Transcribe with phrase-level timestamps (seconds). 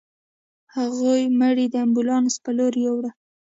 [0.75, 3.05] هغوی مړی د امبولانس په لورې يووړ.